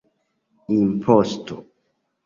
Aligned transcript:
imposto 0.79 1.57